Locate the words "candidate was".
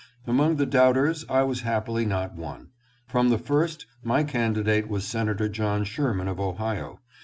4.23-5.05